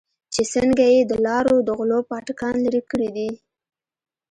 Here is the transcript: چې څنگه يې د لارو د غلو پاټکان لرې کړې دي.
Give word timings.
چې 0.33 0.41
څنگه 0.53 0.85
يې 0.93 1.01
د 1.11 1.13
لارو 1.25 1.55
د 1.67 1.69
غلو 1.77 1.99
پاټکان 2.09 2.55
لرې 2.65 2.81
کړې 2.91 3.09
دي. 3.15 3.29